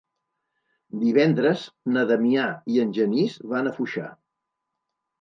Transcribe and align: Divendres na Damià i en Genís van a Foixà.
Divendres 1.03 1.67
na 1.97 2.07
Damià 2.13 2.49
i 2.79 2.83
en 2.87 2.99
Genís 3.01 3.39
van 3.55 3.69
a 3.75 3.79
Foixà. 3.81 4.11